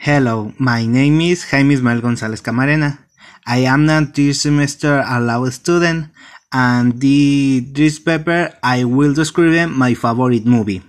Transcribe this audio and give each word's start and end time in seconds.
Hello, 0.00 0.52
my 0.60 0.86
name 0.86 1.20
is 1.22 1.42
Jaime 1.50 1.74
Ismael 1.74 2.00
Gonzalez 2.00 2.40
Camarena. 2.40 2.98
I 3.44 3.66
am 3.66 3.90
a 3.90 4.06
this 4.06 4.42
semester 4.42 5.02
a 5.04 5.18
law 5.18 5.44
student 5.50 6.06
and 6.52 7.00
the, 7.00 7.66
this 7.72 7.98
paper 7.98 8.54
I 8.62 8.84
will 8.84 9.12
describe 9.12 9.70
my 9.70 9.94
favorite 9.94 10.46
movie. 10.46 10.82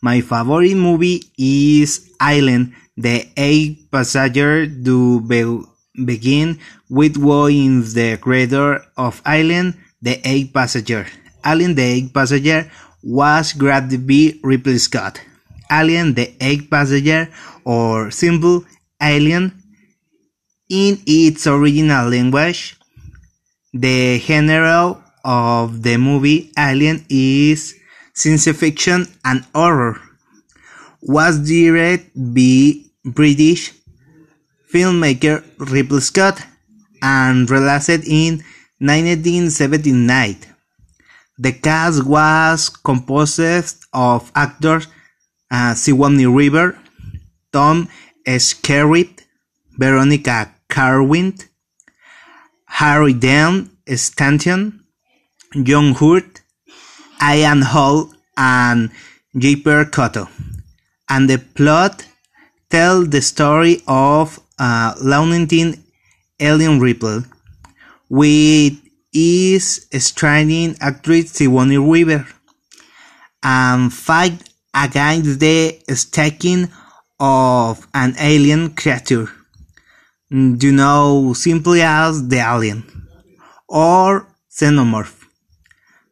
My 0.00 0.20
favorite 0.20 0.76
movie 0.76 1.24
is 1.36 2.08
Island, 2.20 2.72
the 2.96 3.26
eight 3.36 3.90
passenger 3.90 4.64
to 4.64 5.20
be, 5.22 5.62
begin 6.04 6.60
with 6.88 7.16
what 7.16 7.50
is 7.50 7.94
the 7.94 8.16
creator 8.18 8.80
of 8.96 9.20
Island, 9.26 9.74
the 10.00 10.20
eight 10.22 10.54
passenger. 10.54 11.04
Alien 11.44 11.74
the 11.74 11.82
eight 11.82 12.14
passenger 12.14 12.70
was 13.02 13.54
Grad 13.54 14.06
B. 14.06 14.38
Ripley 14.44 14.78
Scott. 14.78 15.20
Alien 15.70 16.14
the 16.14 16.34
Eighth 16.40 16.68
Passenger 16.68 17.28
or 17.64 18.10
symbol 18.10 18.64
Alien 19.00 19.52
in 20.68 21.02
its 21.06 21.46
original 21.46 22.08
language. 22.08 22.76
The 23.72 24.18
genre 24.18 25.02
of 25.24 25.82
the 25.82 25.96
movie 25.96 26.52
Alien 26.58 27.04
is 27.08 27.74
science 28.14 28.50
fiction 28.56 29.06
and 29.24 29.44
horror. 29.54 30.00
Was 31.02 31.38
directed 31.38 32.10
by 32.14 32.84
British 33.04 33.72
filmmaker 34.72 35.42
Ripley 35.58 36.00
Scott 36.00 36.44
and 37.02 37.48
released 37.50 38.04
in 38.06 38.42
1979. 38.78 40.36
The 41.38 41.52
cast 41.52 42.04
was 42.04 42.68
composed 42.68 43.86
of 43.92 44.30
actors 44.34 44.88
uh, 45.50 45.74
Sigourney 45.74 46.26
Weaver, 46.26 46.78
Tom 47.52 47.88
Skerritt, 48.26 49.24
Veronica 49.78 50.54
Cartwright, 50.68 51.48
Harry 52.66 53.12
Dean 53.12 53.70
Stanton, 53.96 54.84
John 55.62 55.94
Hurt, 55.94 56.42
Ian 57.22 57.62
Holm, 57.62 58.14
and 58.36 58.90
Yaphet 59.34 59.90
Kotto. 59.90 60.28
And 61.08 61.28
the 61.28 61.38
plot 61.38 62.06
tells 62.68 63.10
the 63.10 63.20
story 63.20 63.82
of 63.86 64.38
uh, 64.58 64.94
Launentin 65.02 65.80
Ellen 66.38 66.78
Ripley, 66.78 67.24
with 68.08 68.78
is 69.12 69.88
striking 69.98 70.76
actress 70.80 71.32
Sigourney 71.32 71.78
Weaver, 71.78 72.26
and 73.42 73.92
fight 73.92 74.48
against 74.72 75.40
the 75.40 75.80
stacking 75.94 76.70
of 77.20 77.86
an 77.92 78.14
alien 78.18 78.70
creature, 78.74 79.28
you 80.30 80.72
know 80.72 81.34
simply 81.34 81.82
as 81.82 82.26
the 82.28 82.38
alien, 82.38 82.82
or 83.68 84.26
xenomorph, 84.50 85.26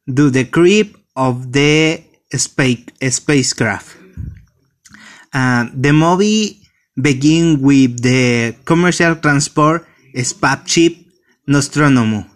do 0.07 0.29
the 0.29 0.45
creep 0.45 0.97
of 1.17 1.53
the 1.53 2.05
space, 2.31 2.85
spacecraft. 3.09 3.97
Uh, 5.33 5.67
the 5.75 5.93
movie 5.93 6.61
begins 7.01 7.61
with 7.61 8.03
the 8.03 8.55
commercial 8.65 9.17
transport 9.17 9.87
spaceship 10.23 10.97
Nostromo, 11.47 12.27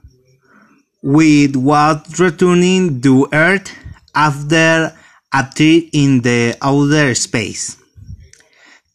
with 1.03 1.57
what 1.57 2.19
returning 2.19 3.01
to 3.03 3.29
Earth 3.33 3.70
after 4.14 4.97
appear 5.33 5.83
in 5.92 6.23
the 6.23 6.57
outer 6.62 7.14
space. 7.14 7.81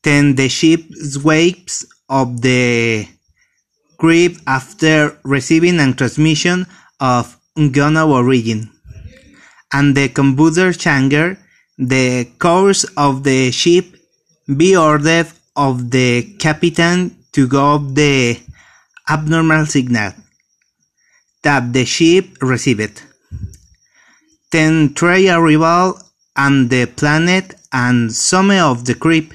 Then 0.04 0.36
the 0.36 0.50
ship 0.50 0.82
sweeps 0.94 1.86
up 2.10 2.30
the 2.42 3.08
creep 3.98 4.38
after 4.48 5.18
receiving 5.24 5.80
a 5.80 5.94
transmission 5.94 6.66
of 7.00 7.38
unknown 7.56 7.98
origin. 7.98 8.72
And 9.74 9.98
the 9.98 10.10
computer 10.10 10.72
changer 10.72 11.38
the 11.78 12.26
course 12.40 12.86
of 12.96 13.24
the 13.24 13.52
ship 13.52 13.86
be 14.56 14.76
ordered 14.76 15.28
of 15.56 15.92
the 15.92 16.24
captain 16.40 17.16
to 17.34 17.48
go 17.48 17.76
up 17.76 17.94
the 17.94 18.40
abnormal 19.10 19.66
signal 19.66 20.14
that 21.44 21.74
the 21.74 21.86
ship 21.86 22.26
received. 22.42 23.04
Then 24.52 24.94
try 24.94 25.28
arrival 25.28 26.00
and 26.36 26.70
the 26.70 26.86
planet 26.86 27.56
and 27.72 28.12
some 28.12 28.52
of 28.52 28.86
the 28.86 28.96
creep 28.96 29.34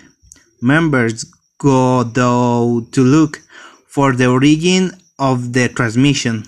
members 0.63 1.25
go 1.59 2.03
though 2.05 2.87
to 2.93 3.03
look 3.03 3.41
for 3.87 4.13
the 4.13 4.27
origin 4.27 4.93
of 5.19 5.53
the 5.53 5.69
transmission. 5.69 6.45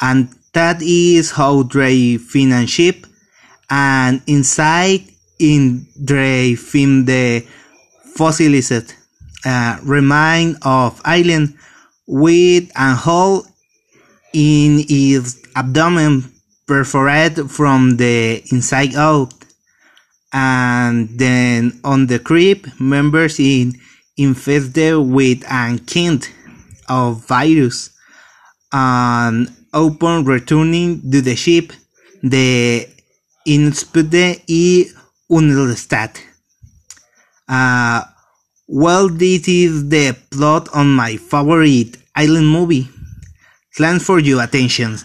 And 0.00 0.28
that 0.52 0.82
is 0.82 1.32
how 1.32 1.62
they 1.62 2.16
find 2.16 2.68
ship 2.68 3.06
and 3.68 4.22
inside 4.26 5.02
in 5.38 5.86
they 5.96 6.54
find 6.54 7.06
the 7.06 7.46
fossilized 8.16 8.94
uh, 9.44 9.78
remain 9.82 10.56
of 10.62 11.00
alien 11.06 11.56
with 12.06 12.70
a 12.76 12.94
hole 12.94 13.46
in 14.32 14.84
its 14.88 15.38
abdomen 15.56 16.30
perforated 16.66 17.50
from 17.50 17.96
the 17.96 18.42
inside 18.52 18.94
out 18.94 19.32
and 20.32 21.08
then 21.18 21.80
on 21.84 22.06
the 22.06 22.18
creep 22.18 22.66
members 22.80 23.38
in 23.40 23.74
infected 24.16 24.96
with 24.96 25.42
a 25.44 25.78
kind 25.86 26.28
of 26.88 27.26
virus 27.26 27.90
and 28.72 29.50
upon 29.72 30.24
returning 30.24 31.00
to 31.10 31.20
the 31.20 31.34
ship 31.34 31.72
the 32.22 32.86
inspected 33.46 34.42
y 34.48 34.84
unlisted. 35.30 36.10
Uh, 37.48 38.04
well, 38.68 39.08
this 39.08 39.48
is 39.48 39.88
the 39.88 40.16
plot 40.30 40.68
on 40.74 40.94
my 40.94 41.16
favorite 41.16 41.96
island 42.14 42.48
movie. 42.48 42.88
Thanks 43.76 44.04
for 44.04 44.20
your 44.20 44.42
attention. 44.42 44.98